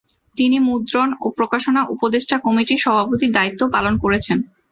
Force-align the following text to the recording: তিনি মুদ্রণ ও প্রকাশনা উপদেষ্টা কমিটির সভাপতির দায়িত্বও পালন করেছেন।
তিনি 0.37 0.57
মুদ্রণ 0.67 1.09
ও 1.21 1.37
প্রকাশনা 1.37 1.81
উপদেষ্টা 1.93 2.35
কমিটির 2.45 2.83
সভাপতির 2.85 3.31
দায়িত্বও 3.31 3.73
পালন 3.75 3.93
করেছেন। 4.03 4.37